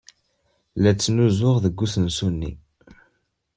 [0.81, 2.51] La ttnusuɣ deg usensu-nni.